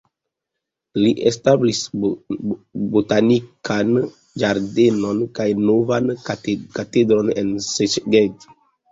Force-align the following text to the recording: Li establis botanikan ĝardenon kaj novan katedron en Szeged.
Li 1.01 1.09
establis 1.31 1.81
botanikan 2.95 3.91
ĝardenon 4.43 5.19
kaj 5.41 5.45
novan 5.67 6.09
katedron 6.79 7.29
en 7.43 7.53
Szeged. 7.67 8.49